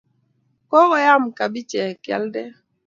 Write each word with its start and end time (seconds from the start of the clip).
Kokoyem 0.69 1.23
kabijek 1.37 1.95
kealda 2.03 2.43